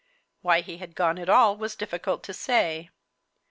[0.41, 2.89] Why he had gone at all was difficult to say.